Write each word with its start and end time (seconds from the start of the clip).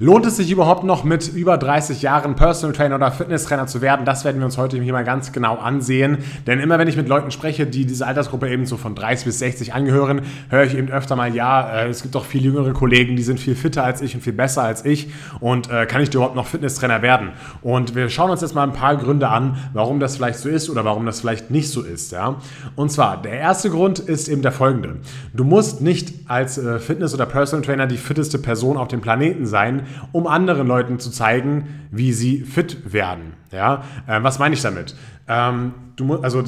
Lohnt 0.00 0.26
es 0.26 0.36
sich 0.36 0.50
überhaupt 0.50 0.82
noch 0.82 1.04
mit 1.04 1.28
über 1.28 1.56
30 1.56 2.02
Jahren 2.02 2.34
Personal 2.34 2.74
Trainer 2.74 2.96
oder 2.96 3.12
Fitnesstrainer 3.12 3.68
zu 3.68 3.80
werden? 3.80 4.04
Das 4.04 4.24
werden 4.24 4.38
wir 4.38 4.44
uns 4.44 4.58
heute 4.58 4.80
hier 4.82 4.92
mal 4.92 5.04
ganz 5.04 5.30
genau 5.30 5.54
ansehen. 5.56 6.18
Denn 6.48 6.58
immer 6.58 6.80
wenn 6.80 6.88
ich 6.88 6.96
mit 6.96 7.06
Leuten 7.06 7.30
spreche, 7.30 7.64
die 7.64 7.86
diese 7.86 8.04
Altersgruppe 8.04 8.50
eben 8.50 8.66
so 8.66 8.76
von 8.76 8.96
30 8.96 9.26
bis 9.26 9.38
60 9.38 9.72
angehören, 9.72 10.22
höre 10.48 10.64
ich 10.64 10.76
eben 10.76 10.88
öfter 10.88 11.14
mal, 11.14 11.32
ja, 11.32 11.82
äh, 11.82 11.88
es 11.88 12.02
gibt 12.02 12.16
doch 12.16 12.24
viel 12.24 12.42
jüngere 12.42 12.72
Kollegen, 12.72 13.14
die 13.14 13.22
sind 13.22 13.38
viel 13.38 13.54
fitter 13.54 13.84
als 13.84 14.02
ich 14.02 14.16
und 14.16 14.22
viel 14.22 14.32
besser 14.32 14.64
als 14.64 14.84
ich. 14.84 15.10
Und 15.38 15.70
äh, 15.70 15.86
kann 15.86 16.02
ich 16.02 16.12
überhaupt 16.12 16.34
noch 16.34 16.48
Fitnesstrainer 16.48 17.00
werden? 17.00 17.30
Und 17.62 17.94
wir 17.94 18.08
schauen 18.08 18.30
uns 18.30 18.40
jetzt 18.40 18.56
mal 18.56 18.64
ein 18.64 18.72
paar 18.72 18.96
Gründe 18.96 19.28
an, 19.28 19.58
warum 19.74 20.00
das 20.00 20.16
vielleicht 20.16 20.40
so 20.40 20.48
ist 20.48 20.68
oder 20.70 20.84
warum 20.84 21.06
das 21.06 21.20
vielleicht 21.20 21.52
nicht 21.52 21.70
so 21.70 21.82
ist. 21.82 22.10
Ja? 22.10 22.40
Und 22.74 22.90
zwar, 22.90 23.22
der 23.22 23.38
erste 23.38 23.70
Grund 23.70 24.00
ist 24.00 24.26
eben 24.26 24.42
der 24.42 24.52
folgende. 24.52 24.96
Du 25.32 25.44
musst 25.44 25.82
nicht 25.82 26.12
als 26.26 26.58
äh, 26.58 26.80
Fitness- 26.80 27.14
oder 27.14 27.26
Personal 27.26 27.64
Trainer 27.64 27.86
die 27.86 27.96
fitteste 27.96 28.38
Person 28.38 28.76
auf 28.76 28.88
dem 28.88 29.00
Planeten 29.00 29.46
sein, 29.46 29.83
um 30.12 30.26
anderen 30.26 30.66
Leuten 30.66 30.98
zu 30.98 31.10
zeigen, 31.10 31.86
wie 31.90 32.12
sie 32.12 32.40
fit 32.40 32.92
werden. 32.92 33.34
Ja? 33.50 33.84
Äh, 34.06 34.22
was 34.22 34.38
meine 34.38 34.54
ich 34.54 34.62
damit? 34.62 34.94
Ähm, 35.28 35.74
du, 35.96 36.16
also 36.16 36.42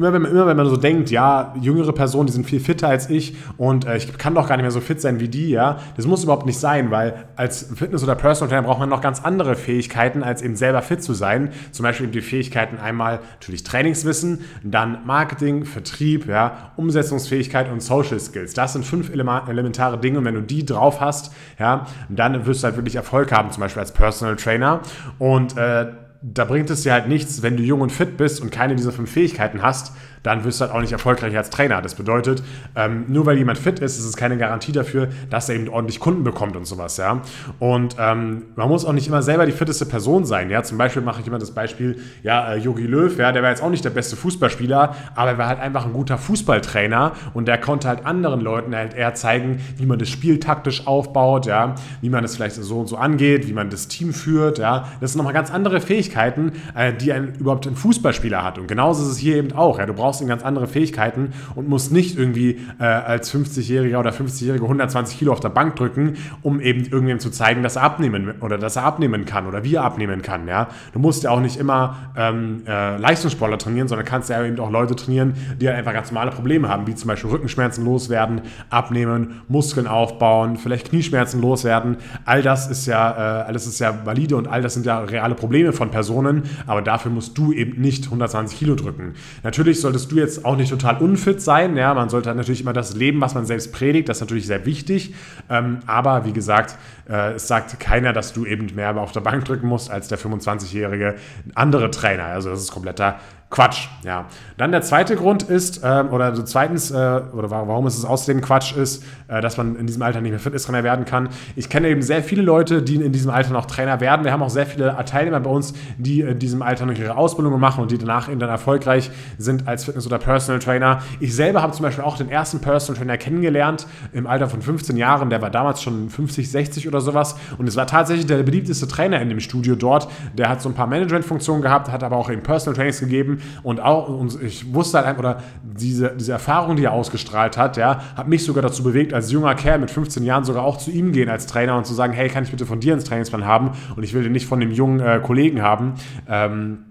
immer 0.00 0.14
wenn, 0.14 0.22
man, 0.22 0.30
immer 0.30 0.46
wenn 0.46 0.56
man 0.56 0.66
so 0.66 0.78
denkt, 0.78 1.10
ja, 1.10 1.54
jüngere 1.60 1.92
Personen, 1.92 2.26
die 2.26 2.32
sind 2.32 2.46
viel 2.46 2.60
fitter 2.60 2.88
als 2.88 3.10
ich 3.10 3.36
und 3.58 3.86
äh, 3.86 3.98
ich 3.98 4.16
kann 4.16 4.34
doch 4.34 4.48
gar 4.48 4.56
nicht 4.56 4.62
mehr 4.62 4.70
so 4.70 4.80
fit 4.80 5.00
sein 5.00 5.20
wie 5.20 5.28
die, 5.28 5.50
ja, 5.50 5.78
das 5.96 6.06
muss 6.06 6.24
überhaupt 6.24 6.46
nicht 6.46 6.58
sein, 6.58 6.90
weil 6.90 7.26
als 7.36 7.70
Fitness- 7.74 8.02
oder 8.02 8.14
Personal 8.14 8.48
Trainer 8.48 8.66
braucht 8.66 8.80
man 8.80 8.88
noch 8.88 9.02
ganz 9.02 9.22
andere 9.22 9.56
Fähigkeiten, 9.56 10.22
als 10.22 10.40
eben 10.40 10.56
selber 10.56 10.80
fit 10.80 11.02
zu 11.02 11.12
sein. 11.12 11.50
Zum 11.70 11.82
Beispiel 11.82 12.04
eben 12.04 12.12
die 12.12 12.22
Fähigkeiten 12.22 12.78
einmal 12.78 13.20
natürlich 13.34 13.62
Trainingswissen, 13.62 14.40
dann 14.62 14.98
Marketing, 15.04 15.66
Vertrieb, 15.66 16.26
ja, 16.26 16.72
Umsetzungsfähigkeit 16.76 17.70
und 17.70 17.82
Social 17.82 18.20
Skills. 18.20 18.54
Das 18.54 18.72
sind 18.72 18.86
fünf 18.86 19.10
elementare 19.10 19.98
Dinge 19.98 20.18
und 20.18 20.24
wenn 20.24 20.34
du 20.34 20.42
die 20.42 20.64
drauf 20.64 21.00
hast, 21.00 21.32
ja, 21.58 21.86
dann 22.08 22.46
wirst 22.46 22.62
du 22.62 22.66
halt 22.66 22.76
wirklich 22.76 22.96
Erfolg 22.96 23.32
haben, 23.32 23.50
zum 23.50 23.60
Beispiel 23.60 23.80
als 23.80 23.92
Personal 23.92 24.36
Trainer 24.36 24.80
und 25.18 25.58
äh, 25.58 25.86
da 26.22 26.44
bringt 26.44 26.68
es 26.70 26.82
dir 26.82 26.92
halt 26.92 27.08
nichts, 27.08 27.42
wenn 27.42 27.56
du 27.56 27.62
jung 27.62 27.80
und 27.80 27.90
fit 27.90 28.16
bist 28.16 28.40
und 28.40 28.50
keine 28.50 28.76
dieser 28.76 28.92
fünf 28.92 29.10
Fähigkeiten 29.10 29.62
hast, 29.62 29.92
dann 30.22 30.44
wirst 30.44 30.60
du 30.60 30.64
halt 30.64 30.74
auch 30.74 30.80
nicht 30.80 30.92
erfolgreich 30.92 31.36
als 31.36 31.50
Trainer. 31.50 31.82
Das 31.82 31.94
bedeutet, 31.94 32.42
ähm, 32.76 33.04
nur 33.08 33.26
weil 33.26 33.38
jemand 33.38 33.58
fit 33.58 33.78
ist, 33.78 33.98
ist 33.98 34.04
es 34.04 34.16
keine 34.16 34.36
Garantie 34.36 34.72
dafür, 34.72 35.08
dass 35.30 35.48
er 35.48 35.56
eben 35.56 35.68
ordentlich 35.68 36.00
Kunden 36.00 36.24
bekommt 36.24 36.56
und 36.56 36.66
sowas, 36.66 36.96
ja. 36.96 37.22
Und 37.58 37.96
ähm, 37.98 38.42
man 38.56 38.68
muss 38.68 38.84
auch 38.84 38.92
nicht 38.92 39.08
immer 39.08 39.22
selber 39.22 39.46
die 39.46 39.52
fitteste 39.52 39.86
Person 39.86 40.24
sein, 40.24 40.50
ja. 40.50 40.62
Zum 40.62 40.78
Beispiel 40.78 41.02
mache 41.02 41.20
ich 41.20 41.26
immer 41.26 41.38
das 41.38 41.52
Beispiel, 41.52 41.98
ja, 42.22 42.54
Yogi 42.54 42.84
äh, 42.84 42.86
Löw, 42.86 43.18
ja, 43.18 43.32
der 43.32 43.42
war 43.42 43.50
jetzt 43.50 43.62
auch 43.62 43.70
nicht 43.70 43.84
der 43.84 43.90
beste 43.90 44.16
Fußballspieler, 44.16 44.94
aber 45.14 45.30
er 45.30 45.38
war 45.38 45.46
halt 45.48 45.60
einfach 45.60 45.86
ein 45.86 45.92
guter 45.92 46.18
Fußballtrainer 46.18 47.12
und 47.34 47.48
der 47.48 47.58
konnte 47.58 47.88
halt 47.88 48.04
anderen 48.04 48.40
Leuten 48.40 48.74
halt 48.74 48.94
eher 48.94 49.14
zeigen, 49.14 49.60
wie 49.76 49.86
man 49.86 49.98
das 49.98 50.08
Spiel 50.08 50.38
taktisch 50.40 50.86
aufbaut, 50.86 51.46
ja, 51.46 51.74
wie 52.00 52.10
man 52.10 52.24
es 52.24 52.36
vielleicht 52.36 52.56
so 52.56 52.80
und 52.80 52.88
so 52.88 52.96
angeht, 52.96 53.48
wie 53.48 53.52
man 53.52 53.70
das 53.70 53.88
Team 53.88 54.12
führt, 54.12 54.58
ja. 54.58 54.88
Das 55.00 55.12
sind 55.12 55.18
nochmal 55.18 55.34
ganz 55.34 55.50
andere 55.50 55.80
Fähigkeiten, 55.80 56.52
äh, 56.74 56.92
die 56.92 57.12
ein, 57.12 57.34
überhaupt 57.38 57.66
ein 57.66 57.76
Fußballspieler 57.76 58.44
hat. 58.44 58.58
Und 58.58 58.66
genauso 58.66 59.02
ist 59.02 59.08
es 59.08 59.18
hier 59.18 59.36
eben 59.36 59.52
auch, 59.52 59.78
ja. 59.78 59.86
Du 59.86 59.94
brauchst 59.94 60.09
brauchst 60.10 60.26
ganz 60.26 60.42
andere 60.42 60.66
Fähigkeiten 60.66 61.32
und 61.54 61.68
musst 61.68 61.92
nicht 61.92 62.18
irgendwie 62.18 62.58
äh, 62.78 62.84
als 62.84 63.32
50-Jähriger 63.32 63.98
oder 63.98 64.10
50-Jährige 64.10 64.64
120 64.64 65.18
Kilo 65.18 65.32
auf 65.32 65.40
der 65.40 65.50
Bank 65.50 65.76
drücken, 65.76 66.14
um 66.42 66.60
eben 66.60 66.84
irgendwem 66.84 67.20
zu 67.20 67.30
zeigen, 67.30 67.62
dass 67.62 67.76
er 67.76 67.82
abnehmen 67.82 68.34
oder 68.40 68.58
dass 68.58 68.76
er 68.76 68.84
abnehmen 68.84 69.24
kann 69.24 69.46
oder 69.46 69.62
wie 69.62 69.76
er 69.76 69.84
abnehmen 69.84 70.22
kann. 70.22 70.48
Ja? 70.48 70.68
Du 70.92 70.98
musst 70.98 71.22
ja 71.22 71.30
auch 71.30 71.40
nicht 71.40 71.56
immer 71.56 71.96
ähm, 72.16 72.62
äh, 72.66 72.96
Leistungssportler 72.96 73.58
trainieren, 73.58 73.88
sondern 73.88 74.04
kannst 74.06 74.30
ja 74.30 74.44
eben 74.44 74.58
auch 74.58 74.70
Leute 74.70 74.96
trainieren, 74.96 75.34
die 75.60 75.68
halt 75.68 75.78
einfach 75.78 75.92
ganz 75.92 76.10
normale 76.10 76.32
Probleme 76.32 76.68
haben, 76.68 76.86
wie 76.86 76.94
zum 76.94 77.08
Beispiel 77.08 77.30
Rückenschmerzen 77.30 77.84
loswerden, 77.84 78.42
abnehmen, 78.68 79.42
Muskeln 79.48 79.86
aufbauen, 79.86 80.56
vielleicht 80.56 80.88
Knieschmerzen 80.88 81.40
loswerden. 81.40 81.98
All 82.24 82.42
das 82.42 82.68
ist 82.68 82.86
ja, 82.86 83.42
äh, 83.42 83.44
alles 83.44 83.66
ist 83.66 83.78
ja 83.78 84.04
valide 84.04 84.36
und 84.36 84.48
all 84.48 84.62
das 84.62 84.74
sind 84.74 84.86
ja 84.86 85.00
reale 85.00 85.34
Probleme 85.34 85.72
von 85.72 85.90
Personen, 85.90 86.42
aber 86.66 86.82
dafür 86.82 87.10
musst 87.10 87.36
du 87.38 87.52
eben 87.52 87.80
nicht 87.80 88.06
120 88.06 88.58
Kilo 88.58 88.74
drücken. 88.74 89.14
Natürlich 89.42 89.80
solltest 89.80 89.99
solltest 90.00 90.12
du 90.12 90.16
jetzt 90.16 90.44
auch 90.44 90.56
nicht 90.56 90.70
total 90.70 90.98
unfit 90.98 91.40
sein. 91.40 91.76
Ja, 91.76 91.94
man 91.94 92.08
sollte 92.08 92.34
natürlich 92.34 92.60
immer 92.62 92.72
das 92.72 92.94
leben, 92.94 93.20
was 93.20 93.34
man 93.34 93.46
selbst 93.46 93.72
predigt. 93.72 94.08
Das 94.08 94.18
ist 94.18 94.20
natürlich 94.22 94.46
sehr 94.46 94.64
wichtig. 94.66 95.14
Ähm, 95.48 95.80
aber 95.86 96.24
wie 96.24 96.32
gesagt, 96.32 96.76
äh, 97.08 97.32
es 97.34 97.48
sagt 97.48 97.78
keiner, 97.80 98.12
dass 98.12 98.32
du 98.32 98.46
eben 98.46 98.74
mehr 98.74 98.96
auf 98.96 99.12
der 99.12 99.20
Bank 99.20 99.44
drücken 99.44 99.66
musst 99.66 99.90
als 99.90 100.08
der 100.08 100.18
25-jährige 100.18 101.16
andere 101.54 101.90
Trainer. 101.90 102.24
Also 102.24 102.50
das 102.50 102.60
ist 102.60 102.72
kompletter 102.72 103.18
Quatsch. 103.50 103.88
Ja. 104.04 104.26
Dann 104.56 104.70
der 104.70 104.80
zweite 104.82 105.16
Grund 105.16 105.42
ist, 105.42 105.82
äh, 105.82 106.04
oder 106.08 106.26
also 106.26 106.44
zweitens, 106.44 106.92
äh, 106.92 106.94
oder 106.94 107.50
warum 107.50 107.84
es 107.86 108.04
außerdem 108.04 108.42
Quatsch 108.42 108.76
ist, 108.76 109.02
äh, 109.26 109.40
dass 109.40 109.56
man 109.56 109.74
in 109.74 109.88
diesem 109.88 110.02
Alter 110.02 110.20
nicht 110.20 110.30
mehr 110.30 110.38
Fitnesstrainer 110.38 110.84
werden 110.84 111.04
kann. 111.04 111.28
Ich 111.56 111.68
kenne 111.68 111.88
eben 111.88 112.00
sehr 112.00 112.22
viele 112.22 112.42
Leute, 112.42 112.80
die 112.80 112.94
in 112.94 113.10
diesem 113.10 113.32
Alter 113.32 113.52
noch 113.52 113.66
Trainer 113.66 114.00
werden. 114.00 114.24
Wir 114.24 114.30
haben 114.30 114.42
auch 114.42 114.50
sehr 114.50 114.66
viele 114.66 114.96
Teilnehmer 115.04 115.40
bei 115.40 115.50
uns, 115.50 115.74
die 115.98 116.20
in 116.20 116.38
diesem 116.38 116.62
Alter 116.62 116.86
noch 116.86 116.96
ihre 116.96 117.16
Ausbildung 117.16 117.58
machen 117.58 117.82
und 117.82 117.90
die 117.90 117.98
danach 117.98 118.28
eben 118.28 118.38
dann 118.38 118.50
erfolgreich 118.50 119.10
sind 119.36 119.66
als 119.66 119.84
Fitness- 119.84 120.06
oder 120.06 120.18
Personal 120.18 120.60
Trainer. 120.60 121.02
Ich 121.18 121.34
selber 121.34 121.60
habe 121.60 121.72
zum 121.72 121.82
Beispiel 121.82 122.04
auch 122.04 122.16
den 122.16 122.30
ersten 122.30 122.60
Personal 122.60 122.98
Trainer 123.00 123.18
kennengelernt 123.18 123.88
im 124.12 124.28
Alter 124.28 124.48
von 124.48 124.62
15 124.62 124.96
Jahren. 124.96 125.28
Der 125.28 125.42
war 125.42 125.50
damals 125.50 125.82
schon 125.82 126.08
50, 126.08 126.48
60 126.48 126.86
oder 126.86 127.00
sowas. 127.00 127.34
Und 127.58 127.66
es 127.66 127.74
war 127.74 127.88
tatsächlich 127.88 128.26
der 128.26 128.44
beliebteste 128.44 128.86
Trainer 128.86 129.20
in 129.20 129.28
dem 129.28 129.40
Studio 129.40 129.74
dort. 129.74 130.08
Der 130.34 130.48
hat 130.48 130.62
so 130.62 130.68
ein 130.68 130.74
paar 130.76 130.86
Management-Funktionen 130.86 131.62
gehabt, 131.62 131.90
hat 131.90 132.04
aber 132.04 132.16
auch 132.16 132.30
eben 132.30 132.44
Personal 132.44 132.76
Trainings 132.76 133.00
gegeben 133.00 133.39
und 133.62 133.80
auch, 133.80 134.08
und 134.08 134.42
ich 134.42 134.72
wusste 134.72 134.98
halt 134.98 135.06
einfach, 135.06 135.20
oder 135.20 135.42
diese, 135.62 136.14
diese 136.16 136.32
Erfahrung, 136.32 136.76
die 136.76 136.84
er 136.84 136.92
ausgestrahlt 136.92 137.56
hat, 137.56 137.76
ja, 137.76 138.00
hat 138.16 138.28
mich 138.28 138.44
sogar 138.44 138.62
dazu 138.62 138.82
bewegt, 138.82 139.12
als 139.12 139.30
junger 139.30 139.54
Kerl 139.54 139.78
mit 139.78 139.90
15 139.90 140.22
Jahren 140.22 140.44
sogar 140.44 140.64
auch 140.64 140.76
zu 140.76 140.90
ihm 140.90 141.12
gehen 141.12 141.28
als 141.28 141.46
Trainer 141.46 141.76
und 141.76 141.86
zu 141.86 141.94
sagen, 141.94 142.12
hey, 142.12 142.28
kann 142.28 142.44
ich 142.44 142.50
bitte 142.50 142.66
von 142.66 142.80
dir 142.80 142.94
ins 142.94 143.04
Trainingsplan 143.04 143.44
haben 143.44 143.72
und 143.96 144.02
ich 144.02 144.14
will 144.14 144.22
den 144.22 144.32
nicht 144.32 144.46
von 144.46 144.60
dem 144.60 144.70
jungen 144.70 145.00
äh, 145.00 145.20
Kollegen 145.22 145.62
haben. 145.62 145.94
Ähm, 146.28 146.84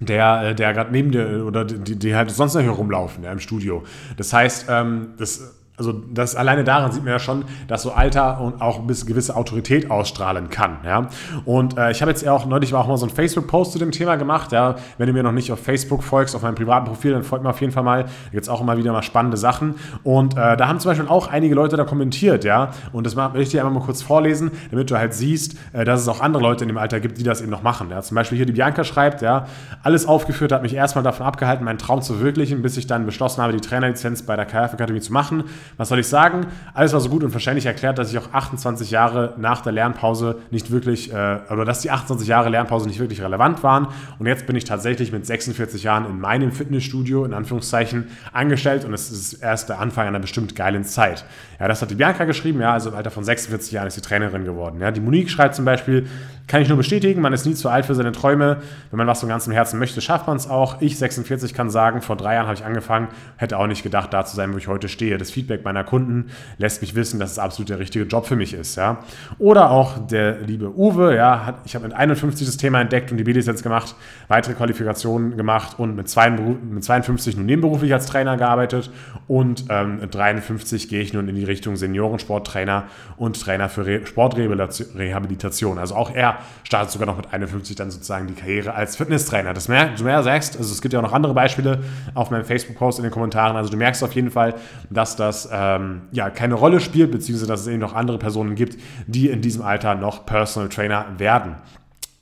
der, 0.00 0.50
äh, 0.50 0.54
der 0.54 0.72
gerade 0.72 0.90
neben 0.92 1.12
dir 1.12 1.44
oder 1.46 1.64
die, 1.64 1.96
die 1.96 2.14
halt 2.14 2.30
sonst 2.30 2.54
noch 2.54 2.62
hier 2.62 2.70
rumlaufen 2.70 3.24
ja, 3.24 3.32
im 3.32 3.38
Studio. 3.38 3.84
Das 4.16 4.32
heißt, 4.32 4.66
ähm, 4.68 5.14
das 5.16 5.54
also 5.76 5.92
das 5.92 6.36
alleine 6.36 6.62
daran 6.62 6.92
sieht 6.92 7.02
man 7.02 7.12
ja 7.12 7.18
schon, 7.18 7.44
dass 7.66 7.82
so 7.82 7.90
Alter 7.90 8.40
und 8.40 8.60
auch 8.60 8.80
bisschen 8.86 9.08
gewisse 9.08 9.34
Autorität 9.34 9.90
ausstrahlen 9.90 10.48
kann. 10.48 10.78
Ja? 10.84 11.08
Und 11.44 11.76
äh, 11.76 11.90
ich 11.90 12.00
habe 12.00 12.10
jetzt 12.10 12.26
auch 12.28 12.46
neulich 12.46 12.72
auch 12.74 12.86
mal 12.86 12.96
so 12.96 13.06
einen 13.06 13.14
Facebook-Post 13.14 13.72
zu 13.72 13.78
dem 13.78 13.90
Thema 13.90 14.16
gemacht. 14.16 14.52
Ja? 14.52 14.76
Wenn 14.98 15.08
du 15.08 15.12
mir 15.12 15.24
noch 15.24 15.32
nicht 15.32 15.50
auf 15.50 15.58
Facebook 15.58 16.04
folgst, 16.04 16.36
auf 16.36 16.42
meinem 16.42 16.54
privaten 16.54 16.86
Profil, 16.86 17.12
dann 17.12 17.24
folgt 17.24 17.42
mir 17.42 17.50
auf 17.50 17.60
jeden 17.60 17.72
Fall 17.72 17.82
mal. 17.82 18.04
Da 18.04 18.30
gibt 18.30 18.44
es 18.44 18.48
auch 18.48 18.60
immer 18.60 18.76
wieder 18.76 18.92
mal 18.92 19.02
spannende 19.02 19.36
Sachen. 19.36 19.74
Und 20.04 20.34
äh, 20.34 20.56
da 20.56 20.68
haben 20.68 20.78
zum 20.78 20.90
Beispiel 20.90 21.08
auch 21.08 21.26
einige 21.26 21.54
Leute 21.56 21.76
da 21.76 21.84
kommentiert, 21.84 22.44
ja. 22.44 22.70
Und 22.92 23.04
das 23.04 23.16
möchte 23.16 23.40
ich 23.40 23.48
dir 23.48 23.60
einmal 23.60 23.80
mal 23.80 23.84
kurz 23.84 24.02
vorlesen, 24.02 24.52
damit 24.70 24.90
du 24.90 24.96
halt 24.96 25.12
siehst, 25.12 25.56
äh, 25.72 25.84
dass 25.84 26.00
es 26.00 26.08
auch 26.08 26.20
andere 26.20 26.42
Leute 26.42 26.62
in 26.64 26.68
dem 26.68 26.78
Alter 26.78 27.00
gibt, 27.00 27.18
die 27.18 27.24
das 27.24 27.40
eben 27.40 27.50
noch 27.50 27.62
machen. 27.62 27.90
Ja? 27.90 28.00
Zum 28.02 28.14
Beispiel 28.14 28.36
hier 28.36 28.46
die 28.46 28.52
Bianca 28.52 28.84
schreibt, 28.84 29.22
ja, 29.22 29.46
alles 29.82 30.06
aufgeführt 30.06 30.52
hat 30.52 30.62
mich 30.62 30.74
erstmal 30.74 31.02
davon 31.02 31.26
abgehalten, 31.26 31.64
meinen 31.64 31.78
Traum 31.78 32.00
zu 32.00 32.14
verwirklichen, 32.14 32.62
bis 32.62 32.76
ich 32.76 32.86
dann 32.86 33.06
beschlossen 33.06 33.42
habe, 33.42 33.52
die 33.52 33.60
Trainerlizenz 33.60 34.22
bei 34.22 34.36
der 34.36 34.46
KF 34.46 34.74
Akademie 34.74 35.00
zu 35.00 35.12
machen. 35.12 35.44
Was 35.76 35.88
soll 35.88 35.98
ich 35.98 36.06
sagen? 36.06 36.46
Alles 36.72 36.92
war 36.92 37.00
so 37.00 37.08
gut 37.08 37.24
und 37.24 37.32
wahrscheinlich 37.32 37.66
erklärt, 37.66 37.98
dass 37.98 38.10
ich 38.10 38.18
auch 38.18 38.32
28 38.32 38.90
Jahre 38.90 39.34
nach 39.36 39.60
der 39.60 39.72
Lernpause 39.72 40.36
nicht 40.50 40.70
wirklich, 40.70 41.12
äh, 41.12 41.38
oder 41.50 41.64
dass 41.64 41.80
die 41.80 41.90
28 41.90 42.28
Jahre 42.28 42.48
Lernpause 42.48 42.86
nicht 42.86 42.98
wirklich 42.98 43.22
relevant 43.22 43.62
waren. 43.62 43.88
Und 44.18 44.26
jetzt 44.26 44.46
bin 44.46 44.56
ich 44.56 44.64
tatsächlich 44.64 45.12
mit 45.12 45.26
46 45.26 45.82
Jahren 45.82 46.06
in 46.06 46.20
meinem 46.20 46.52
Fitnessstudio, 46.52 47.24
in 47.24 47.34
Anführungszeichen, 47.34 48.08
angestellt 48.32 48.84
und 48.84 48.94
es 48.94 49.10
ist 49.10 49.34
erst 49.34 49.68
der 49.68 49.80
Anfang 49.80 50.06
einer 50.06 50.20
bestimmt 50.20 50.54
geilen 50.56 50.84
Zeit. 50.84 51.24
Ja, 51.60 51.68
das 51.68 51.82
hat 51.82 51.90
die 51.90 51.94
Bianca 51.94 52.24
geschrieben, 52.24 52.60
ja, 52.60 52.72
also 52.72 52.90
im 52.90 52.96
Alter 52.96 53.10
von 53.10 53.24
46 53.24 53.72
Jahren 53.72 53.86
ist 53.86 53.94
sie 53.94 54.00
Trainerin 54.00 54.44
geworden. 54.44 54.80
Ja, 54.80 54.90
die 54.90 55.00
Monique 55.00 55.30
schreibt 55.30 55.54
zum 55.54 55.64
Beispiel, 55.64 56.06
kann 56.46 56.60
ich 56.60 56.68
nur 56.68 56.76
bestätigen, 56.76 57.22
man 57.22 57.32
ist 57.32 57.46
nie 57.46 57.54
zu 57.54 57.70
alt 57.70 57.86
für 57.86 57.94
seine 57.94 58.12
Träume. 58.12 58.58
Wenn 58.90 58.98
man 58.98 59.06
was 59.06 59.20
von 59.20 59.30
ganzem 59.30 59.52
Herzen 59.52 59.78
möchte, 59.78 60.02
schafft 60.02 60.26
man 60.26 60.36
es 60.36 60.48
auch. 60.48 60.82
Ich, 60.82 60.98
46, 60.98 61.54
kann 61.54 61.70
sagen, 61.70 62.02
vor 62.02 62.16
drei 62.16 62.34
Jahren 62.34 62.46
habe 62.46 62.54
ich 62.54 62.64
angefangen, 62.64 63.08
hätte 63.36 63.58
auch 63.58 63.66
nicht 63.66 63.82
gedacht, 63.82 64.12
da 64.12 64.26
zu 64.26 64.36
sein, 64.36 64.52
wo 64.52 64.58
ich 64.58 64.68
heute 64.68 64.88
stehe. 64.88 65.16
Das 65.16 65.30
Feedback 65.30 65.64
meiner 65.64 65.84
Kunden 65.84 66.30
lässt 66.58 66.82
mich 66.82 66.94
wissen, 66.94 67.18
dass 67.18 67.32
es 67.32 67.38
absolut 67.38 67.70
der 67.70 67.78
richtige 67.78 68.04
Job 68.04 68.26
für 68.26 68.36
mich 68.36 68.52
ist. 68.52 68.76
Ja. 68.76 68.98
Oder 69.38 69.70
auch 69.70 70.06
der 70.06 70.40
liebe 70.40 70.76
Uwe, 70.76 71.16
ja, 71.16 71.46
hat, 71.46 71.56
ich 71.64 71.74
habe 71.74 71.86
mit 71.86 71.96
51 71.96 72.46
das 72.46 72.58
Thema 72.58 72.80
entdeckt 72.80 73.10
und 73.10 73.16
die 73.16 73.24
B-Lizenz 73.24 73.62
gemacht, 73.62 73.94
weitere 74.28 74.52
Qualifikationen 74.52 75.38
gemacht 75.38 75.78
und 75.78 75.96
mit, 75.96 76.10
zwei, 76.10 76.30
mit 76.30 76.84
52 76.84 77.38
nun 77.38 77.46
nebenberuflich 77.46 77.92
als 77.92 78.04
Trainer 78.04 78.36
gearbeitet 78.36 78.90
und 79.28 79.64
ähm, 79.70 80.00
mit 80.00 80.14
53 80.14 80.88
gehe 80.90 81.00
ich 81.00 81.14
nun 81.14 81.26
in 81.28 81.36
die 81.36 81.44
Richtung 81.44 81.76
Seniorensporttrainer 81.76 82.84
und 83.16 83.40
Trainer 83.40 83.70
für 83.70 83.86
Re 83.86 84.04
Sportrehabilitation. 84.04 85.78
Also 85.78 85.94
auch 85.94 86.14
er 86.14 86.33
startet 86.62 86.90
sogar 86.90 87.06
noch 87.06 87.16
mit 87.16 87.32
51 87.32 87.76
dann 87.76 87.90
sozusagen 87.90 88.26
die 88.26 88.34
Karriere 88.34 88.74
als 88.74 88.96
Fitnesstrainer. 88.96 89.54
Das 89.54 89.68
mehr, 89.68 89.90
du 89.96 90.04
mehr 90.04 90.22
sagst, 90.22 90.56
also 90.56 90.72
es 90.72 90.80
gibt 90.80 90.92
ja 90.92 91.00
auch 91.00 91.04
noch 91.04 91.12
andere 91.12 91.34
Beispiele 91.34 91.82
auf 92.14 92.30
meinem 92.30 92.44
Facebook-Post 92.44 92.98
in 92.98 93.04
den 93.04 93.12
Kommentaren. 93.12 93.56
Also 93.56 93.70
du 93.70 93.76
merkst 93.76 94.02
auf 94.02 94.12
jeden 94.12 94.30
Fall, 94.30 94.54
dass 94.90 95.16
das 95.16 95.48
ähm, 95.52 96.02
ja 96.12 96.30
keine 96.30 96.54
Rolle 96.54 96.80
spielt, 96.80 97.10
beziehungsweise 97.10 97.48
dass 97.48 97.60
es 97.62 97.66
eben 97.66 97.80
noch 97.80 97.94
andere 97.94 98.18
Personen 98.18 98.54
gibt, 98.54 98.78
die 99.06 99.28
in 99.28 99.40
diesem 99.40 99.62
Alter 99.62 99.94
noch 99.94 100.26
Personal 100.26 100.68
Trainer 100.68 101.06
werden. 101.18 101.56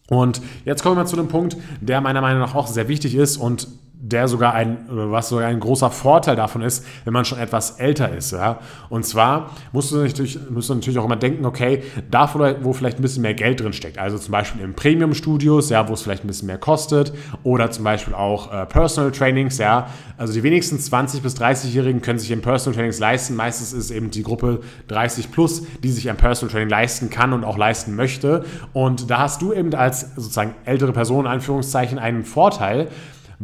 Und 0.09 0.43
jetzt 0.65 0.83
kommen 0.83 0.97
wir 0.97 1.07
zu 1.07 1.17
einem 1.17 1.29
Punkt, 1.29 1.57
der 1.81 2.01
meiner 2.01 2.21
Meinung 2.21 2.41
nach 2.41 2.55
auch 2.55 2.67
sehr 2.67 2.89
wichtig 2.89 3.15
ist 3.15 3.37
und 3.37 3.69
der 4.05 4.27
sogar 4.27 4.53
ein, 4.53 4.79
was 4.89 5.29
sogar 5.29 5.47
ein 5.47 5.61
großer 5.61 5.89
Vorteil 5.89 6.35
davon 6.35 6.61
ist, 6.63 6.85
wenn 7.05 7.13
man 7.13 7.25
schon 7.25 7.39
etwas 7.39 7.79
älter 7.79 8.11
ist. 8.11 8.33
Ja? 8.33 8.59
Und 8.89 9.07
zwar 9.07 9.51
musst 9.71 9.93
du, 9.93 9.99
natürlich, 9.99 10.41
musst 10.51 10.69
du 10.69 10.75
natürlich 10.75 10.99
auch 10.99 11.05
immer 11.05 11.15
denken, 11.15 11.47
okay, 11.47 11.85
da 12.11 12.29
wo 12.63 12.73
vielleicht 12.73 12.99
ein 12.99 13.03
bisschen 13.03 13.23
mehr 13.23 13.35
Geld 13.35 13.61
drin 13.61 13.73
steckt. 13.73 13.99
Also 13.99 14.19
zum 14.19 14.33
Beispiel 14.33 14.61
in 14.63 14.75
Premium-Studios, 14.75 15.71
ja, 15.71 15.89
wo 15.89 15.93
es 15.93 16.03
vielleicht 16.03 16.25
ein 16.25 16.27
bisschen 16.27 16.49
mehr 16.49 16.59
kostet. 16.59 17.13
Oder 17.45 17.71
zum 17.71 17.85
Beispiel 17.85 18.13
auch 18.13 18.53
äh, 18.53 18.67
Personal 18.67 19.13
Trainings, 19.13 19.59
ja. 19.59 19.87
Also 20.17 20.33
die 20.33 20.43
wenigsten 20.43 20.79
20- 20.79 21.21
bis 21.21 21.37
30-Jährigen 21.37 22.03
können 22.03 22.19
sich 22.19 22.33
im 22.33 22.43
Personal 22.43 22.75
Trainings 22.75 22.99
leisten. 22.99 23.37
Meistens 23.37 23.73
ist 23.73 23.93
eben 23.93 24.11
die 24.11 24.25
Gruppe 24.25 24.63
30 24.89 25.31
plus, 25.31 25.63
die 25.85 25.93
sich 25.93 26.11
ein 26.11 26.17
Personal 26.17 26.51
Training 26.51 26.71
leisten 26.71 27.09
kann 27.09 27.33
und 27.33 27.45
auch 27.45 27.57
leisten 27.57 27.95
möchte. 27.95 28.45
Und 28.73 29.11
da 29.11 29.19
hast 29.19 29.43
du 29.43 29.53
eben 29.53 29.73
als 29.75 30.13
sozusagen 30.17 30.57
ältere 30.65 30.93
Person, 30.93 31.27
in 31.27 31.31
Anführungszeichen, 31.31 32.01
einen 32.01 32.25
Vorteil, 32.25 32.89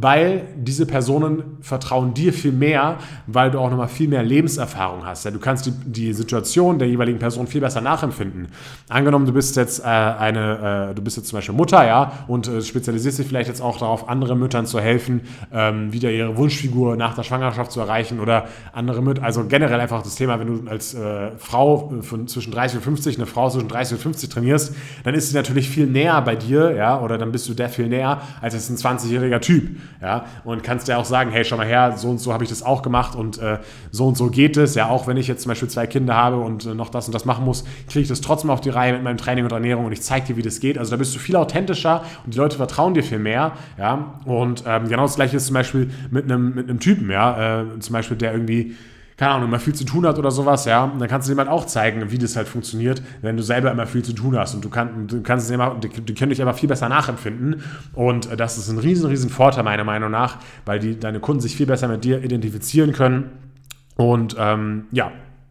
weil 0.01 0.47
diese 0.57 0.87
Personen 0.87 1.59
vertrauen 1.61 2.15
dir 2.15 2.33
viel 2.33 2.53
mehr, 2.53 2.99
weil 3.27 3.51
du 3.51 3.59
auch 3.59 3.69
nochmal 3.69 3.89
viel 3.89 4.09
mehr 4.09 4.23
Lebenserfahrung 4.23 5.05
hast. 5.05 5.25
Du 5.25 5.39
kannst 5.41 5.67
die, 5.67 5.73
die 5.73 6.13
Situation 6.13 6.79
der 6.79 6.89
jeweiligen 6.89 7.19
Person 7.19 7.49
viel 7.49 7.61
besser 7.61 7.81
nachempfinden. 7.81 8.49
Angenommen, 8.89 9.27
du 9.27 9.33
bist 9.33 9.57
jetzt 9.57 9.81
äh, 9.81 9.85
eine, 9.85 10.91
äh, 10.91 10.95
du 10.95 11.03
bist 11.03 11.17
jetzt 11.17 11.29
zum 11.29 11.39
Beispiel 11.39 11.55
Mutter, 11.55 11.85
ja, 11.85 12.13
und 12.29 12.47
äh, 12.47 12.63
spezialisierst 12.63 13.19
dich 13.19 13.27
vielleicht 13.27 13.49
jetzt 13.49 13.61
auch 13.61 13.79
darauf, 13.79 14.09
anderen 14.09 14.39
Müttern 14.39 14.67
zu 14.67 14.79
helfen, 14.79 15.23
ähm, 15.53 15.93
wieder 15.93 16.13
ihre 16.13 16.37
Wunschfigur 16.37 16.97
nach 16.97 17.15
der 17.15 17.25
Schwangerschaft 17.25 17.73
zu 17.73 17.81
erreichen 17.81 18.21
oder 18.21 18.47
andere 18.73 19.03
Mütter, 19.03 19.25
also 19.25 19.45
generell 19.47 19.81
einfach 19.81 20.03
das 20.03 20.15
Thema, 20.15 20.39
wenn 20.39 20.65
du 20.65 20.71
als 20.71 20.95
äh, 20.95 21.33
Frau 21.39 21.93
von 22.03 22.29
zwischen 22.29 22.53
30 22.53 22.79
und 22.79 22.85
50, 22.85 23.17
eine 23.17 23.27
Frau 23.27 23.51
zwischen 23.51 23.69
30 23.69 23.97
und 23.97 24.03
50 24.03 24.29
trainierst, 24.29 24.75
dann 25.03 25.15
ist 25.15 25.31
sie 25.31 25.35
natürlich 25.35 25.69
viel 25.69 25.87
näher 25.87 26.21
bei 26.23 26.37
dir, 26.37 26.73
ja, 26.77 27.01
oder 27.01 27.19
dann 27.19 27.33
bist 27.33 27.49
du 27.49 27.55
der 27.55 27.69
viel 27.69 27.89
näher 27.89 28.21
als 28.41 28.55
ein 28.71 28.77
20-jähriger 28.77 29.41
Typ 29.41 29.77
ja, 30.01 30.27
und 30.45 30.63
kannst 30.63 30.89
ja 30.89 30.97
auch 30.99 31.05
sagen, 31.05 31.31
hey, 31.31 31.45
schau 31.45 31.57
mal 31.57 31.67
her, 31.67 31.95
so 31.97 32.09
und 32.11 32.19
so 32.19 32.33
habe 32.33 32.45
ich 32.45 32.51
das 32.51 32.63
auch 32.63 32.83
gemacht 32.83 33.15
und 33.15 33.39
äh, 33.39 33.59
so 33.91 34.07
und 34.07 34.17
so 34.17 34.31
geht 34.31 34.57
es, 34.57 34.75
ja, 34.75 34.89
auch 34.89 35.07
wenn 35.07 35.17
ich 35.17 35.29
jetzt 35.29 35.43
zum 35.43 35.51
Beispiel 35.51 35.69
zwei 35.69 35.87
Kinder 35.87 36.15
habe 36.15 36.37
und 36.37 36.67
äh, 36.67 36.75
noch 36.75 36.89
das 36.89 37.07
und 37.07 37.15
das 37.15 37.25
machen 37.25 37.45
muss, 37.45 37.65
kriege 37.89 38.01
ich 38.01 38.09
das 38.09 38.21
trotzdem 38.21 38.51
auf 38.51 38.61
die 38.61 38.71
Reihe 38.71 38.93
mit 38.93 39.03
meinem 39.03 39.19
Training 39.19 39.45
und 39.45 39.53
Ernährung 39.53 39.87
und 39.87 39.93
ich 39.93 40.03
zeige 40.03 40.27
dir, 40.27 40.37
wie 40.37 40.43
das 40.43 40.61
geht, 40.61 40.79
also 40.79 40.91
da 40.91 40.97
bist 40.97 41.15
du 41.15 41.19
viel 41.19 41.37
authentischer 41.37 42.03
und 42.25 42.35
die 42.35 42.39
Leute 42.39 42.57
vertrauen 42.57 42.95
dir 42.95 43.03
viel 43.03 43.19
mehr, 43.19 43.53
ja, 43.79 44.15
und 44.25 44.65
ähm, 44.67 44.89
genau 44.89 45.03
das 45.03 45.17
gleiche 45.17 45.37
ist 45.37 45.47
zum 45.47 45.55
Beispiel 45.55 45.91
mit 46.11 46.25
einem, 46.25 46.55
mit 46.55 46.81
Typen, 46.81 47.11
ja, 47.11 47.63
äh, 47.63 47.79
zum 47.81 47.93
Beispiel, 47.93 48.17
der 48.17 48.33
irgendwie 48.33 48.75
keine 49.19 49.33
Ahnung, 49.33 49.49
immer 49.49 49.59
viel 49.59 49.75
zu 49.75 49.85
tun 49.85 50.07
hat 50.07 50.17
oder 50.19 50.31
sowas, 50.31 50.65
ja, 50.65 50.85
und 50.85 51.01
dann 51.01 51.09
kannst 51.09 51.29
du 51.29 51.33
dem 51.33 51.39
halt 51.39 51.49
auch 51.49 51.67
zeigen, 51.67 52.11
wie 52.13 52.19
das 52.19 52.37
halt 52.37 52.47
funktioniert, 52.47 53.03
wenn 53.21 53.37
du 53.37 53.43
selber 53.43 53.71
immer 53.73 53.85
viel 53.87 54.05
zu 54.05 54.13
tun 54.13 54.39
hast 54.39 54.55
und 54.55 54.65
du, 54.65 54.71
kann, 54.71 55.09
du 55.09 55.23
kannst 55.23 55.47
es 55.47 55.51
immer, 55.51 55.75
die, 55.75 55.89
die 55.89 56.15
können 56.15 56.31
dich 56.31 56.41
einfach 56.41 56.57
viel 56.57 56.69
besser 56.69 56.89
nachempfinden 56.89 57.63
und 57.95 58.39
das 58.39 58.59
ist 58.59 58.69
ein 58.69 58.79
riesen, 58.79 59.11
riesen 59.11 59.29
Vorteil 59.29 59.65
meiner 59.65 59.83
Meinung 59.83 60.13
nach, 60.13 60.39
weil 60.65 60.79
die, 60.79 60.99
deine 60.99 61.19
Kunden 61.19 61.41
sich 61.41 61.57
viel 61.57 61.67
besser 61.67 61.89
mit 61.89 62.05
dir 62.05 62.23
identifizieren 62.23 62.93
können 62.93 63.31
und 63.97 64.37
ähm, 64.39 64.87
ja, 64.93 65.11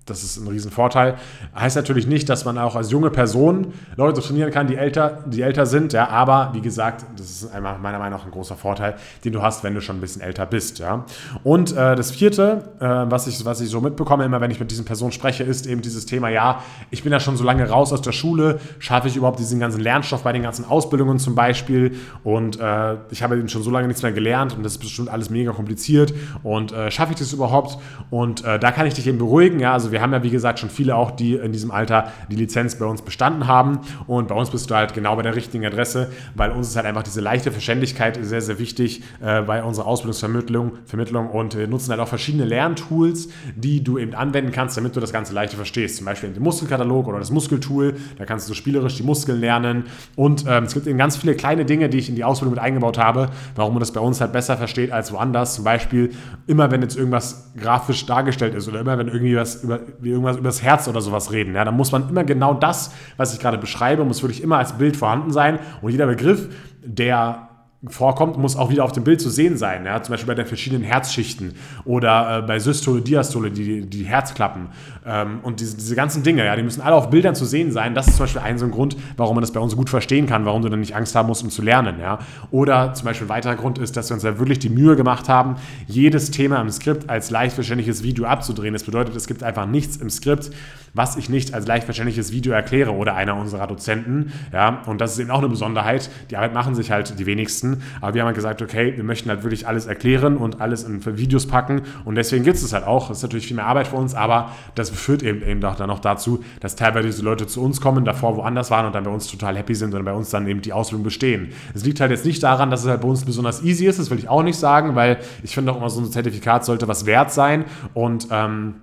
das 0.10 0.24
ist 0.24 0.38
ein 0.38 0.48
Riesenvorteil. 0.48 1.16
Heißt 1.56 1.76
natürlich 1.76 2.08
nicht, 2.08 2.30
dass 2.30 2.46
man 2.46 2.58
auch 2.58 2.76
als 2.76 2.92
junge 2.92 3.10
Person 3.10 3.74
Leute 3.96 4.22
trainieren 4.22 4.52
kann, 4.52 4.68
die 4.68 4.76
älter, 4.76 5.24
die 5.26 5.42
älter 5.42 5.66
sind, 5.66 5.94
ja, 5.94 6.10
aber 6.10 6.52
wie 6.54 6.62
gesagt, 6.62 7.06
das 7.18 7.30
ist 7.30 7.54
einmal 7.54 7.78
meiner 7.80 8.00
Meinung 8.00 8.18
nach 8.20 8.26
ein 8.26 8.32
großer 8.32 8.56
Vorteil, 8.56 8.96
den 9.24 9.34
du 9.34 9.42
hast, 9.42 9.64
wenn 9.64 9.74
du 9.76 9.82
schon 9.82 9.98
ein 9.98 10.02
bisschen 10.02 10.22
älter 10.22 10.46
bist, 10.46 10.80
ja. 10.80 11.06
Und 11.44 11.76
äh, 11.76 11.96
das 11.96 12.12
vierte, 12.12 12.64
äh, 12.80 12.86
was, 12.86 13.28
ich, 13.28 13.44
was 13.46 13.62
ich 13.62 13.70
so 13.70 13.82
mitbekomme, 13.82 14.26
immer 14.26 14.42
wenn 14.42 14.52
ich 14.52 14.60
mit 14.60 14.72
diesen 14.72 14.86
Personen 14.86 15.12
spreche, 15.12 15.44
ist 15.44 15.68
eben 15.68 15.82
dieses 15.82 16.06
Thema, 16.06 16.30
ja, 16.30 16.64
ich 16.90 17.04
bin 17.04 17.12
ja 17.12 17.20
schon 17.20 17.38
so 17.38 17.44
lange 17.44 17.70
raus 17.70 17.94
aus 17.94 18.02
der 18.02 18.12
Schule, 18.12 18.60
schaffe 18.80 19.08
ich 19.08 19.16
überhaupt 19.16 19.40
diesen 19.40 19.60
ganzen 19.60 19.82
Lernstoff 19.82 20.24
bei 20.24 20.32
den 20.34 20.44
ganzen 20.44 20.66
Ausbildungen 20.66 21.20
zum 21.20 21.36
Beispiel 21.36 21.96
und 22.24 22.60
äh, 22.60 22.96
ich 23.12 23.24
habe 23.24 23.48
schon 23.50 23.64
so 23.64 23.72
lange 23.72 23.88
nichts 23.88 24.04
mehr 24.04 24.12
gelernt 24.12 24.56
und 24.56 24.64
das 24.64 24.74
ist 24.74 24.80
bestimmt 24.80 25.10
alles 25.10 25.30
mega 25.30 25.52
kompliziert 25.52 26.14
und 26.44 26.72
äh, 26.72 26.92
schaffe 26.92 27.14
ich 27.14 27.20
das 27.20 27.34
überhaupt? 27.34 27.78
Und 28.10 28.44
äh, 28.44 28.60
da 28.60 28.72
kann 28.72 28.88
ich 28.88 28.94
dich 28.94 29.08
eben 29.08 29.18
beruhigen, 29.18 29.60
ja, 29.60 29.74
also 29.74 29.92
wir 29.92 29.97
wir 29.98 30.04
haben 30.04 30.14
ja, 30.14 30.22
wie 30.22 30.30
gesagt, 30.30 30.60
schon 30.60 30.70
viele 30.70 30.96
auch, 30.96 31.10
die 31.10 31.34
in 31.34 31.52
diesem 31.52 31.72
Alter 31.72 32.12
die 32.30 32.36
Lizenz 32.36 32.76
bei 32.76 32.86
uns 32.86 33.02
bestanden 33.02 33.48
haben. 33.48 33.80
Und 34.06 34.28
bei 34.28 34.36
uns 34.36 34.52
bist 34.52 34.70
du 34.70 34.76
halt 34.76 34.94
genau 34.94 35.16
bei 35.16 35.24
der 35.24 35.36
richtigen 35.36 35.66
Adresse, 35.66 36.12
weil 36.36 36.52
uns 36.52 36.70
ist 36.70 36.76
halt 36.76 36.86
einfach 36.86 37.02
diese 37.02 37.20
leichte 37.20 37.52
Verständlichkeit 37.52 38.20
sehr, 38.22 38.42
sehr 38.42 38.60
wichtig 38.60 39.02
äh, 39.24 39.42
bei 39.42 39.64
unserer 39.64 39.88
Ausbildungsvermittlung 39.88 40.74
Vermittlung. 40.86 41.32
und 41.32 41.58
wir 41.58 41.68
nutzen 41.68 41.90
halt 41.90 42.00
auch 42.00 42.08
verschiedene 42.08 42.46
Lerntools, 42.46 43.30
die 43.56 43.84
du 43.84 43.98
eben 43.98 44.14
anwenden 44.14 44.52
kannst, 44.52 44.78
damit 44.78 44.96
du 44.96 45.00
das 45.00 45.12
Ganze 45.12 45.34
leichter 45.34 45.56
verstehst. 45.56 45.98
Zum 45.98 46.06
Beispiel 46.06 46.30
den 46.30 46.44
Muskelkatalog 46.44 47.08
oder 47.08 47.18
das 47.18 47.32
Muskeltool, 47.32 47.96
da 48.20 48.26
kannst 48.26 48.48
du 48.48 48.54
spielerisch 48.54 48.98
die 48.98 49.04
Muskeln 49.04 49.40
lernen. 49.40 49.86
Und 50.16 50.46
ähm, 50.48 50.66
es 50.66 50.76
gibt 50.76 50.86
eben 50.86 51.00
ganz 51.00 51.18
viele 51.18 51.34
kleine 51.34 51.66
Dinge, 51.66 51.90
die 51.90 51.98
ich 51.98 52.08
in 52.08 52.16
die 52.16 52.24
Ausbildung 52.24 52.54
mit 52.54 52.64
eingebaut 52.64 53.00
habe, 53.00 53.30
warum 53.56 53.74
man 53.74 53.80
das 53.80 53.94
bei 53.94 54.00
uns 54.00 54.22
halt 54.22 54.32
besser 54.32 54.58
versteht 54.58 54.92
als 54.92 55.12
woanders. 55.12 55.56
Zum 55.56 55.64
Beispiel 55.64 56.12
immer, 56.46 56.70
wenn 56.70 56.84
jetzt 56.84 56.96
irgendwas 56.96 57.52
grafisch 57.60 58.06
dargestellt 58.06 58.54
ist 58.54 58.68
oder 58.68 58.82
immer, 58.82 58.98
wenn 59.00 59.08
irgendwie 59.08 59.36
was 59.36 59.64
über 59.64 59.80
wie 60.00 60.10
irgendwas 60.10 60.38
übers 60.38 60.62
Herz 60.62 60.88
oder 60.88 61.02
sowas 61.02 61.32
reden. 61.32 61.56
Ja, 61.56 61.66
dann 61.66 61.76
muss 61.76 61.92
man 61.92 62.10
immer 62.10 62.24
genau 62.24 62.54
das, 62.54 62.94
was 63.18 63.34
ich 63.34 63.40
gerade 63.40 63.58
beschreibe, 63.58 64.04
muss 64.06 64.22
wirklich 64.22 64.44
immer 64.44 64.58
als 64.58 64.74
Bild 64.74 64.98
vorhanden 64.98 65.32
sein. 65.32 65.60
Und 65.82 65.92
jeder 65.92 66.08
Begriff, 66.08 66.50
der 66.84 67.47
vorkommt, 67.86 68.38
muss 68.38 68.56
auch 68.56 68.72
wieder 68.72 68.84
auf 68.84 68.92
dem 68.92 69.04
Bild 69.04 69.22
zu 69.22 69.30
sehen 69.30 69.56
sein. 69.56 69.86
Ja? 69.86 70.02
Zum 70.02 70.14
Beispiel 70.14 70.28
bei 70.28 70.34
den 70.34 70.48
verschiedenen 70.48 70.84
Herzschichten 70.84 71.54
oder 71.86 72.40
äh, 72.40 72.42
bei 72.42 72.58
Systole, 72.58 73.02
Diastole, 73.02 73.52
die, 73.52 73.82
die 73.82 74.04
Herzklappen 74.04 74.70
ähm, 75.06 75.40
und 75.44 75.60
diese, 75.60 75.78
diese 75.78 75.96
ganzen 75.96 76.24
Dinge, 76.24 76.44
ja, 76.44 76.56
die 76.56 76.64
müssen 76.64 76.82
alle 76.82 76.96
auf 76.96 77.12
Bildern 77.12 77.36
zu 77.36 77.46
sehen 77.46 77.72
sein. 77.72 77.94
Das 77.94 78.08
ist 78.08 78.18
zum 78.18 78.24
Beispiel 78.24 78.42
ein 78.42 78.58
so 78.58 78.66
ein 78.66 78.72
Grund, 78.72 78.98
warum 79.16 79.36
man 79.36 79.44
das 79.44 79.52
bei 79.52 79.60
uns 79.60 79.76
gut 79.76 79.92
verstehen 79.92 80.26
kann, 80.26 80.44
warum 80.46 80.64
du 80.64 80.70
dann 80.70 80.80
nicht 80.80 80.96
Angst 80.96 81.14
haben 81.14 81.28
musst, 81.28 81.44
um 81.44 81.52
zu 81.52 81.62
lernen. 81.62 82.00
Ja? 82.00 82.18
Oder 82.50 82.96
zum 82.96 83.06
Beispiel 83.06 83.28
ein 83.28 83.30
weiterer 83.30 83.56
Grund 83.56 83.78
ist, 83.78 83.96
dass 83.96 84.10
wir 84.10 84.16
uns 84.16 84.24
da 84.24 84.40
wirklich 84.40 84.58
die 84.58 84.70
Mühe 84.70 84.96
gemacht 84.96 85.30
haben, 85.30 85.58
jedes 85.86 86.32
Thema 86.32 86.60
im 86.60 86.72
Skript 86.72 87.10
als 87.12 87.30
leicht 87.30 87.54
verständliches 87.54 88.02
Video 88.02 88.26
abzudrehen. 88.26 88.74
Das 88.74 88.84
bedeutet, 88.84 89.16
es 89.16 89.28
gibt 89.28 89.44
einfach 89.44 89.68
nichts 89.68 89.98
im 89.98 90.10
Skript, 90.10 90.50
was 90.96 91.16
ich 91.16 91.30
nicht 91.30 91.54
als 91.54 91.68
leicht 91.68 91.86
verständliches 91.86 92.32
Video 92.32 92.54
erkläre 92.54 92.92
oder 92.92 93.16
einer 93.16 93.36
unserer 93.36 93.68
Dozenten. 93.68 94.34
Ja? 94.52 94.82
Und 94.88 95.00
das 95.00 95.14
ist 95.14 95.20
eben 95.20 95.30
auch 95.30 95.40
eine 95.40 95.50
Besonderheit. 95.50 96.10
Die 96.32 96.38
Arbeit 96.38 96.56
machen 96.56 96.74
sich 96.74 96.90
halt 96.90 97.20
die 97.20 97.26
wenigsten. 97.28 97.67
Aber 98.02 98.14
wir 98.14 98.22
haben 98.22 98.28
halt 98.28 98.36
gesagt, 98.36 98.62
okay, 98.62 98.94
wir 98.96 99.04
möchten 99.04 99.30
halt 99.30 99.44
wirklich 99.44 99.68
alles 99.68 99.86
erklären 99.86 100.38
und 100.38 100.62
alles 100.62 100.84
in 100.84 101.04
Videos 101.18 101.48
packen. 101.48 101.82
Und 102.06 102.16
deswegen 102.16 102.44
gibt 102.44 102.58
es 102.58 102.64
es 102.64 102.74
halt 102.74 102.86
auch. 102.86 103.08
Das 103.08 103.18
ist 103.18 103.24
natürlich 103.24 103.48
viel 103.48 103.56
mehr 103.56 103.66
Arbeit 103.66 103.88
für 103.88 103.96
uns, 103.96 104.16
aber 104.16 104.52
das 104.76 104.90
führt 104.90 105.24
eben, 105.24 105.42
eben 105.42 105.64
auch 105.64 105.76
dann 105.76 105.88
noch 105.88 106.00
dazu, 106.00 106.44
dass 106.60 106.76
teilweise 106.76 107.08
diese 107.08 107.24
Leute 107.24 107.48
zu 107.48 107.62
uns 107.62 107.82
kommen, 107.82 108.06
davor 108.06 108.38
woanders 108.38 108.72
waren 108.72 108.86
und 108.86 108.96
dann 108.96 109.04
bei 109.04 109.12
uns 109.12 109.28
total 109.28 109.58
happy 109.58 109.76
sind 109.76 109.94
und 109.94 110.06
bei 110.06 110.14
uns 110.14 110.30
dann 110.30 110.48
eben 110.48 110.62
die 110.62 110.74
Ausbildung 110.74 111.04
bestehen. 111.04 111.50
Es 111.74 111.84
liegt 111.84 112.00
halt 112.00 112.12
jetzt 112.12 112.26
nicht 112.26 112.44
daran, 112.44 112.70
dass 112.70 112.84
es 112.84 112.90
halt 112.90 113.02
bei 113.02 113.08
uns 113.08 113.26
besonders 113.26 113.64
easy 113.64 113.86
ist, 113.86 114.00
das 114.00 114.10
will 114.10 114.20
ich 114.20 114.30
auch 114.30 114.44
nicht 114.44 114.58
sagen, 114.58 114.96
weil 114.96 115.18
ich 115.44 115.54
finde 115.54 115.72
auch 115.72 115.78
immer 115.78 115.90
so 115.90 116.02
ein 116.02 116.12
Zertifikat 116.12 116.66
sollte 116.66 116.88
was 116.88 117.06
wert 117.06 117.32
sein 117.32 117.66
und 117.94 118.28
ähm, 118.32 118.76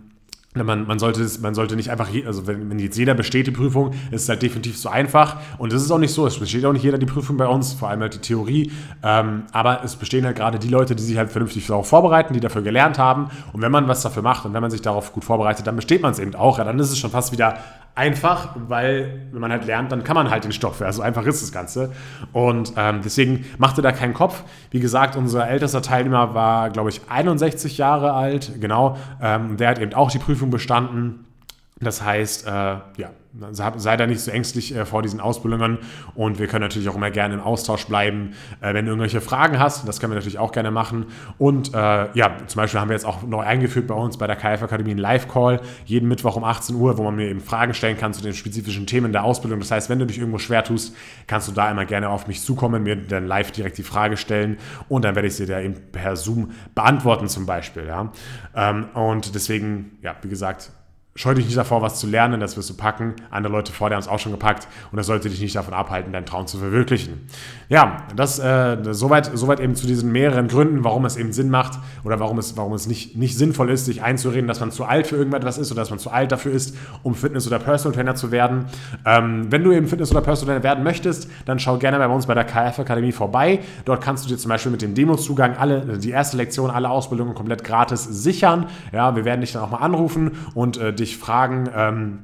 man, 0.62 0.86
man, 0.86 0.98
sollte, 1.00 1.26
man 1.40 1.54
sollte 1.54 1.74
nicht 1.74 1.90
einfach, 1.90 2.08
also 2.26 2.46
wenn, 2.46 2.70
wenn, 2.70 2.78
jetzt 2.78 2.96
jeder 2.96 3.14
besteht 3.14 3.48
die 3.48 3.50
Prüfung, 3.50 3.92
ist 4.12 4.22
es 4.22 4.28
halt 4.28 4.42
definitiv 4.42 4.78
so 4.78 4.88
einfach. 4.88 5.38
Und 5.58 5.72
das 5.72 5.82
ist 5.82 5.90
auch 5.90 5.98
nicht 5.98 6.12
so. 6.12 6.26
Es 6.26 6.38
besteht 6.38 6.64
auch 6.64 6.72
nicht 6.72 6.84
jeder 6.84 6.98
die 6.98 7.06
Prüfung 7.06 7.36
bei 7.36 7.48
uns, 7.48 7.72
vor 7.72 7.88
allem 7.88 8.00
halt 8.00 8.14
die 8.14 8.18
Theorie. 8.18 8.70
Ähm, 9.02 9.44
aber 9.50 9.82
es 9.82 9.96
bestehen 9.96 10.24
halt 10.24 10.36
gerade 10.36 10.60
die 10.60 10.68
Leute, 10.68 10.94
die 10.94 11.02
sich 11.02 11.16
halt 11.16 11.32
vernünftig 11.32 11.66
darauf 11.66 11.88
vorbereiten, 11.88 12.34
die 12.34 12.40
dafür 12.40 12.62
gelernt 12.62 12.98
haben. 12.98 13.30
Und 13.52 13.62
wenn 13.62 13.72
man 13.72 13.88
was 13.88 14.02
dafür 14.02 14.22
macht 14.22 14.44
und 14.44 14.54
wenn 14.54 14.62
man 14.62 14.70
sich 14.70 14.82
darauf 14.82 15.12
gut 15.12 15.24
vorbereitet, 15.24 15.66
dann 15.66 15.74
besteht 15.74 16.02
man 16.02 16.12
es 16.12 16.20
eben 16.20 16.36
auch. 16.36 16.58
Ja, 16.58 16.64
dann 16.64 16.78
ist 16.78 16.90
es 16.90 16.98
schon 16.98 17.10
fast 17.10 17.32
wieder 17.32 17.58
einfach, 17.94 18.50
weil 18.68 19.28
wenn 19.30 19.40
man 19.40 19.52
halt 19.52 19.66
lernt, 19.66 19.92
dann 19.92 20.02
kann 20.02 20.14
man 20.14 20.30
halt 20.30 20.44
den 20.44 20.52
Stoff. 20.52 20.82
Also 20.82 21.02
einfach 21.02 21.24
ist 21.26 21.42
das 21.42 21.52
Ganze. 21.52 21.92
Und 22.32 22.72
ähm, 22.76 23.00
deswegen 23.04 23.44
machte 23.58 23.82
da 23.82 23.92
keinen 23.92 24.14
Kopf. 24.14 24.42
Wie 24.70 24.80
gesagt, 24.80 25.16
unser 25.16 25.48
ältester 25.48 25.82
Teilnehmer 25.82 26.34
war, 26.34 26.70
glaube 26.70 26.90
ich, 26.90 27.02
61 27.08 27.78
Jahre 27.78 28.12
alt. 28.12 28.52
Genau. 28.60 28.96
Ähm, 29.22 29.56
der 29.56 29.68
hat 29.68 29.78
eben 29.78 29.94
auch 29.94 30.10
die 30.10 30.18
Prüfung 30.18 30.50
bestanden. 30.50 31.24
Das 31.80 32.02
heißt, 32.02 32.46
äh, 32.46 32.50
ja, 32.50 33.10
sei 33.50 33.96
da 33.96 34.06
nicht 34.06 34.20
so 34.20 34.30
ängstlich 34.30 34.74
äh, 34.74 34.84
vor 34.84 35.02
diesen 35.02 35.20
Ausbildungen. 35.20 35.78
Und 36.14 36.38
wir 36.38 36.46
können 36.46 36.62
natürlich 36.62 36.88
auch 36.88 36.94
immer 36.94 37.10
gerne 37.10 37.34
im 37.34 37.40
Austausch 37.40 37.86
bleiben, 37.86 38.32
äh, 38.60 38.74
wenn 38.74 38.84
du 38.84 38.92
irgendwelche 38.92 39.20
Fragen 39.20 39.58
hast, 39.58 39.86
das 39.88 40.00
können 40.00 40.12
wir 40.12 40.16
natürlich 40.16 40.38
auch 40.38 40.52
gerne 40.52 40.70
machen. 40.70 41.06
Und 41.38 41.74
äh, 41.74 42.08
ja, 42.14 42.36
zum 42.46 42.60
Beispiel 42.60 42.80
haben 42.80 42.88
wir 42.88 42.94
jetzt 42.94 43.06
auch 43.06 43.22
neu 43.22 43.40
eingeführt 43.40 43.88
bei 43.88 43.94
uns 43.94 44.16
bei 44.18 44.26
der 44.26 44.36
KF 44.36 44.62
Akademie 44.62 44.92
einen 44.92 45.00
Live-Call, 45.00 45.60
jeden 45.84 46.08
Mittwoch 46.08 46.36
um 46.36 46.44
18 46.44 46.76
Uhr, 46.76 46.96
wo 46.96 47.02
man 47.02 47.16
mir 47.16 47.28
eben 47.28 47.40
Fragen 47.40 47.74
stellen 47.74 47.98
kann 47.98 48.14
zu 48.14 48.22
den 48.22 48.34
spezifischen 48.34 48.86
Themen 48.86 49.12
der 49.12 49.24
Ausbildung, 49.24 49.58
das 49.60 49.70
heißt, 49.70 49.90
wenn 49.90 49.98
du 49.98 50.06
dich 50.06 50.18
irgendwo 50.18 50.38
schwer 50.38 50.62
tust, 50.62 50.94
kannst 51.26 51.48
du 51.48 51.52
da 51.52 51.70
immer 51.70 51.84
gerne 51.84 52.08
auf 52.10 52.26
mich 52.28 52.42
zukommen, 52.42 52.82
mir 52.84 52.96
dann 52.96 53.26
live 53.26 53.50
direkt 53.50 53.78
die 53.78 53.82
Frage 53.82 54.16
stellen. 54.16 54.58
Und 54.88 55.04
dann 55.04 55.14
werde 55.14 55.28
ich 55.28 55.34
sie 55.34 55.46
dir 55.46 55.60
eben 55.60 55.74
per 55.92 56.16
Zoom 56.16 56.52
beantworten 56.74 57.28
zum 57.28 57.46
Beispiel, 57.46 57.86
ja, 57.86 58.12
ähm, 58.54 58.86
und 58.94 59.34
deswegen, 59.34 59.98
ja, 60.02 60.14
wie 60.22 60.28
gesagt, 60.28 60.70
Scheu 61.16 61.32
dich 61.32 61.44
nicht 61.44 61.56
davor, 61.56 61.80
was 61.80 62.00
zu 62.00 62.08
lernen, 62.08 62.40
das 62.40 62.56
wirst 62.56 62.70
du 62.70 62.74
packen. 62.74 63.14
Andere 63.30 63.52
Leute 63.52 63.70
vor 63.70 63.88
dir 63.88 63.94
haben 63.94 64.00
es 64.00 64.08
auch 64.08 64.18
schon 64.18 64.32
gepackt 64.32 64.66
und 64.90 64.96
das 64.96 65.06
sollte 65.06 65.28
dich 65.28 65.40
nicht 65.40 65.54
davon 65.54 65.72
abhalten, 65.72 66.12
deinen 66.12 66.26
Traum 66.26 66.48
zu 66.48 66.58
verwirklichen. 66.58 67.28
Ja, 67.68 67.98
das 68.16 68.40
äh, 68.40 68.78
soweit, 68.90 69.30
soweit 69.32 69.60
eben 69.60 69.76
zu 69.76 69.86
diesen 69.86 70.10
mehreren 70.10 70.48
Gründen, 70.48 70.82
warum 70.82 71.04
es 71.04 71.16
eben 71.16 71.32
Sinn 71.32 71.50
macht 71.50 71.78
oder 72.02 72.18
warum 72.18 72.40
es, 72.40 72.56
warum 72.56 72.72
es 72.72 72.88
nicht, 72.88 73.16
nicht 73.16 73.38
sinnvoll 73.38 73.70
ist, 73.70 73.84
sich 73.84 74.02
einzureden, 74.02 74.48
dass 74.48 74.58
man 74.58 74.72
zu 74.72 74.86
alt 74.86 75.06
für 75.06 75.14
irgendetwas 75.14 75.56
ist 75.56 75.70
oder 75.70 75.82
dass 75.82 75.90
man 75.90 76.00
zu 76.00 76.10
alt 76.10 76.32
dafür 76.32 76.50
ist, 76.50 76.76
um 77.04 77.14
Fitness- 77.14 77.46
oder 77.46 77.60
Personal 77.60 77.94
Trainer 77.94 78.16
zu 78.16 78.32
werden. 78.32 78.64
Ähm, 79.06 79.46
wenn 79.52 79.62
du 79.62 79.70
eben 79.70 79.86
Fitness- 79.86 80.10
oder 80.10 80.20
Personal 80.20 80.56
Trainer 80.56 80.64
werden 80.64 80.82
möchtest, 80.82 81.30
dann 81.46 81.60
schau 81.60 81.78
gerne 81.78 81.98
bei 81.98 82.08
uns 82.08 82.26
bei 82.26 82.34
der 82.34 82.44
KF 82.44 82.80
Akademie 82.80 83.12
vorbei. 83.12 83.60
Dort 83.84 84.02
kannst 84.02 84.24
du 84.24 84.28
dir 84.30 84.36
zum 84.36 84.48
Beispiel 84.48 84.72
mit 84.72 84.82
dem 84.82 84.96
Demozugang 84.96 85.56
alle, 85.56 85.96
die 85.96 86.10
erste 86.10 86.36
Lektion, 86.36 86.72
alle 86.72 86.90
Ausbildungen 86.90 87.36
komplett 87.36 87.62
gratis 87.62 88.02
sichern. 88.02 88.66
Ja, 88.92 89.14
wir 89.14 89.24
werden 89.24 89.42
dich 89.42 89.52
dann 89.52 89.62
auch 89.62 89.70
mal 89.70 89.78
anrufen 89.78 90.32
und 90.54 90.76
äh, 90.76 90.92
dich 90.92 91.03
fragen, 91.06 91.68
ähm, 91.74 92.18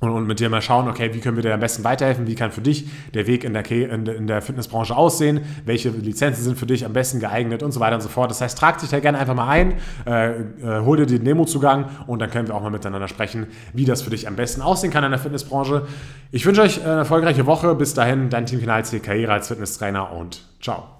und, 0.00 0.10
und, 0.10 0.26
mit 0.26 0.40
dir 0.40 0.48
mal 0.48 0.62
schauen, 0.62 0.88
okay, 0.88 1.12
wie 1.12 1.20
können 1.20 1.36
wir 1.36 1.42
dir 1.42 1.52
am 1.52 1.60
besten 1.60 1.84
weiterhelfen? 1.84 2.26
Wie 2.26 2.34
kann 2.34 2.50
für 2.50 2.62
dich 2.62 2.86
der 3.12 3.26
Weg 3.26 3.44
in 3.44 3.52
der, 3.52 3.70
in, 3.70 4.06
in 4.06 4.26
der 4.26 4.40
Fitnessbranche 4.40 4.96
aussehen? 4.96 5.40
Welche 5.66 5.90
Lizenzen 5.90 6.42
sind 6.42 6.58
für 6.58 6.66
dich 6.66 6.86
am 6.86 6.94
besten 6.94 7.20
geeignet 7.20 7.62
und 7.62 7.72
so 7.72 7.80
weiter 7.80 7.96
und 7.96 8.00
so 8.00 8.08
fort. 8.08 8.30
Das 8.30 8.40
heißt, 8.40 8.58
trag 8.58 8.78
dich 8.78 8.88
da 8.88 8.98
gerne 9.00 9.18
einfach 9.18 9.34
mal 9.34 9.48
ein, 9.48 9.74
äh, 10.06 10.40
äh, 10.40 10.44
hol 10.84 10.96
dir 10.96 11.06
den 11.06 11.24
Demo-Zugang 11.24 11.90
und 12.06 12.18
dann 12.20 12.30
können 12.30 12.48
wir 12.48 12.54
auch 12.54 12.62
mal 12.62 12.70
miteinander 12.70 13.08
sprechen, 13.08 13.48
wie 13.74 13.84
das 13.84 14.00
für 14.00 14.10
dich 14.10 14.26
am 14.26 14.36
besten 14.36 14.62
aussehen 14.62 14.90
kann 14.90 15.04
in 15.04 15.10
der 15.10 15.20
Fitnessbranche. 15.20 15.86
Ich 16.32 16.46
wünsche 16.46 16.62
euch 16.62 16.82
eine 16.82 17.00
erfolgreiche 17.00 17.44
Woche. 17.44 17.74
Bis 17.74 17.92
dahin, 17.92 18.30
dein 18.30 18.46
Team 18.46 18.60
Kanal 18.60 18.82
Karriere 19.02 19.32
als 19.32 19.48
Fitnesstrainer 19.48 20.12
und 20.12 20.42
ciao. 20.62 20.99